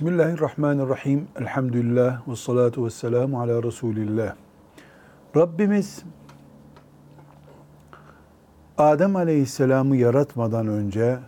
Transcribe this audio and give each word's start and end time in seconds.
Bismillahirrahmanirrahim. 0.00 1.28
Elhamdülillah 1.40 2.28
ve 2.28 2.36
salatu 2.36 2.84
ve 2.84 2.90
selamu 2.90 3.40
ala 3.40 3.62
Resulillah. 3.62 4.34
Rabbimiz 5.36 6.02
Adem 8.78 9.16
Aleyhisselam'ı 9.16 9.96
yaratmadan 9.96 10.66
önce 10.66 11.18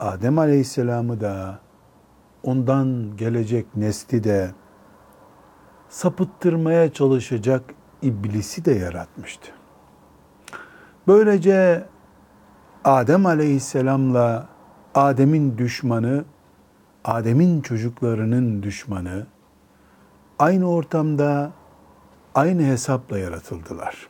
Adem 0.00 0.38
Aleyhisselam'ı 0.38 1.20
da 1.20 1.58
ondan 2.42 3.16
gelecek 3.16 3.66
nesli 3.76 4.24
de 4.24 4.50
sapıttırmaya 5.88 6.92
çalışacak 6.92 7.62
iblisi 8.02 8.64
de 8.64 8.72
yaratmıştı. 8.72 9.52
Böylece 11.06 11.86
Adem 12.84 13.26
Aleyhisselam'la 13.26 14.48
Adem'in 14.94 15.58
düşmanı 15.58 16.24
Adem'in 17.06 17.60
çocuklarının 17.60 18.62
düşmanı 18.62 19.26
aynı 20.38 20.70
ortamda 20.70 21.50
aynı 22.34 22.62
hesapla 22.62 23.18
yaratıldılar. 23.18 24.08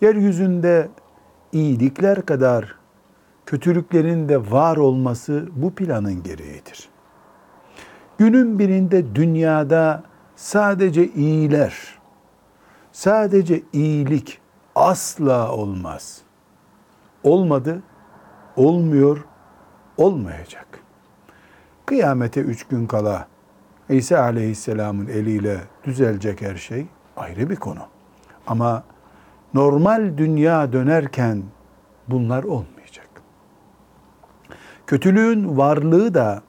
Yeryüzünde 0.00 0.88
iyilikler 1.52 2.26
kadar 2.26 2.74
kötülüklerin 3.46 4.28
de 4.28 4.50
var 4.50 4.76
olması 4.76 5.48
bu 5.56 5.74
planın 5.74 6.22
gereğidir. 6.22 6.88
Günün 8.18 8.58
birinde 8.58 9.14
dünyada 9.14 10.02
sadece 10.36 11.08
iyiler, 11.08 11.98
sadece 12.92 13.62
iyilik 13.72 14.40
asla 14.74 15.52
olmaz. 15.52 16.20
Olmadı, 17.22 17.82
olmuyor, 18.56 19.24
olmayacak. 19.96 20.87
Kıyamete 21.88 22.40
üç 22.40 22.64
gün 22.64 22.86
kala 22.86 23.28
İsa 23.88 24.20
aleyhisselamın 24.20 25.06
eliyle 25.06 25.60
düzelecek 25.84 26.42
her 26.42 26.56
şey 26.56 26.86
ayrı 27.16 27.50
bir 27.50 27.56
konu. 27.56 27.80
Ama 28.46 28.84
normal 29.54 30.18
dünya 30.18 30.72
dönerken 30.72 31.42
bunlar 32.08 32.44
olmayacak. 32.44 33.08
Kötülüğün 34.86 35.56
varlığı 35.56 36.14
da, 36.14 36.42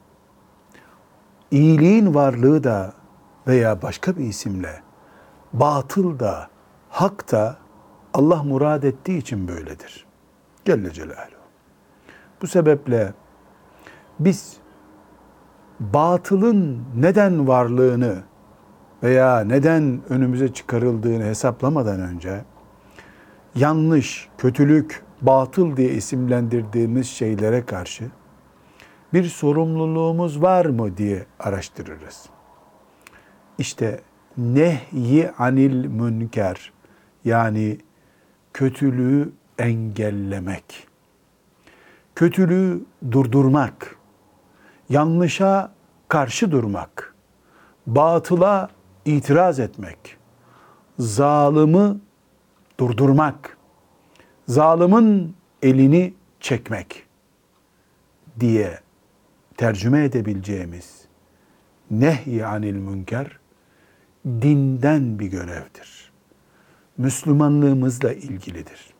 iyiliğin 1.51 2.15
varlığı 2.15 2.63
da 2.63 2.93
veya 3.47 3.81
başka 3.81 4.17
bir 4.17 4.23
isimle 4.23 4.81
batıl 5.53 6.19
da, 6.19 6.49
hak 6.89 7.31
da 7.31 7.57
Allah 8.13 8.43
murad 8.43 8.83
ettiği 8.83 9.17
için 9.17 9.47
böyledir. 9.47 10.05
Celle 10.65 10.91
Celaluhu. 10.91 11.39
Bu 12.41 12.47
sebeple 12.47 13.13
biz 14.19 14.59
batılın 15.79 16.83
neden 16.95 17.47
varlığını 17.47 18.23
veya 19.03 19.39
neden 19.39 20.01
önümüze 20.09 20.53
çıkarıldığını 20.53 21.23
hesaplamadan 21.23 21.99
önce 21.99 22.41
yanlış, 23.55 24.29
kötülük, 24.37 25.03
batıl 25.21 25.77
diye 25.77 25.91
isimlendirdiğimiz 25.91 27.07
şeylere 27.07 27.65
karşı 27.65 28.03
bir 29.13 29.23
sorumluluğumuz 29.23 30.41
var 30.41 30.65
mı 30.65 30.97
diye 30.97 31.25
araştırırız. 31.39 32.25
İşte 33.57 34.01
nehyi 34.37 35.31
anil 35.31 35.85
münker 35.85 36.73
yani 37.25 37.77
kötülüğü 38.53 39.31
engellemek, 39.57 40.87
kötülüğü 42.15 42.81
durdurmak, 43.11 43.98
yanlışa 44.89 45.71
karşı 46.07 46.51
durmak, 46.51 47.15
batıla 47.87 48.69
itiraz 49.05 49.59
etmek, 49.59 50.17
zalimi 50.99 51.99
durdurmak, 52.79 53.57
zalimin 54.47 55.35
elini 55.61 56.13
çekmek 56.39 57.05
diye 58.39 58.79
tercüme 59.57 60.03
edebileceğimiz 60.03 61.05
nehy 61.91 62.45
anil 62.45 62.73
münker 62.75 63.39
dinden 64.25 65.19
bir 65.19 65.27
görevdir. 65.27 66.11
Müslümanlığımızla 66.97 68.13
ilgilidir. 68.13 68.93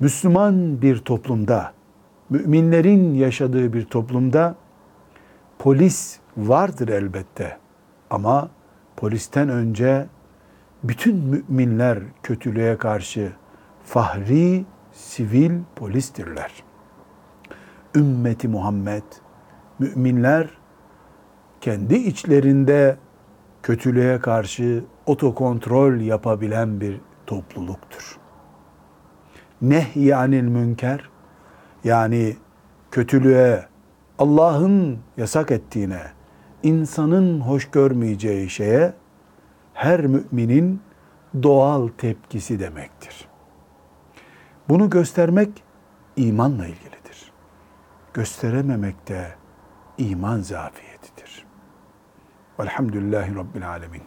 Müslüman 0.00 0.82
bir 0.82 0.98
toplumda 0.98 1.72
müminlerin 2.30 3.14
yaşadığı 3.14 3.72
bir 3.72 3.84
toplumda 3.84 4.54
polis 5.58 6.18
vardır 6.36 6.88
elbette. 6.88 7.58
Ama 8.10 8.48
polisten 8.96 9.48
önce 9.48 10.06
bütün 10.82 11.16
müminler 11.16 11.98
kötülüğe 12.22 12.78
karşı 12.78 13.32
fahri 13.84 14.64
sivil 14.92 15.52
polistirler. 15.76 16.52
Ümmeti 17.94 18.48
Muhammed, 18.48 19.02
müminler 19.78 20.48
kendi 21.60 21.94
içlerinde 21.94 22.96
kötülüğe 23.62 24.18
karşı 24.18 24.84
otokontrol 25.06 26.00
yapabilen 26.00 26.80
bir 26.80 27.00
topluluktur. 27.26 28.18
Nehyanil 29.62 30.42
münker 30.42 31.10
yani 31.84 32.36
kötülüğe, 32.90 33.64
Allah'ın 34.18 34.98
yasak 35.16 35.50
ettiğine, 35.50 36.02
insanın 36.62 37.40
hoş 37.40 37.70
görmeyeceği 37.70 38.50
şeye 38.50 38.94
her 39.74 40.00
müminin 40.00 40.80
doğal 41.42 41.88
tepkisi 41.98 42.60
demektir. 42.60 43.28
Bunu 44.68 44.90
göstermek 44.90 45.62
imanla 46.16 46.66
ilgilidir. 46.66 47.32
Gösterememek 48.14 49.08
de 49.08 49.34
iman 49.98 50.40
zafiyetidir. 50.40 51.46
Velhamdülillahi 52.60 53.34
Rabbil 53.34 53.68
Alemin. 53.68 54.02